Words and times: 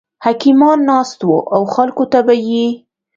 حکیمان 0.25 0.79
ناست 0.89 1.19
وو 1.27 1.37
او 1.55 1.61
خلکو 1.73 2.03
ته 2.11 2.19
به 2.25 2.35
یې 2.47 2.67